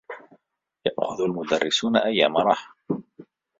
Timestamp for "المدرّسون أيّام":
1.21-2.37